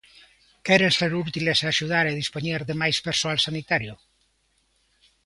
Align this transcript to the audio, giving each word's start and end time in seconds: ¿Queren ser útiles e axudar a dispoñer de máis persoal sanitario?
¿Queren 0.65 0.91
ser 0.99 1.11
útiles 1.25 1.59
e 1.61 1.65
axudar 1.67 2.05
a 2.07 2.17
dispoñer 2.21 2.61
de 2.69 2.75
máis 2.81 2.97
persoal 3.07 3.37
sanitario? 3.47 3.93